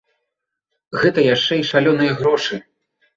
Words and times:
Гэта 1.01 1.25
яшчэ 1.35 1.53
і 1.59 1.65
шалёныя 1.73 2.17
грошы. 2.23 2.59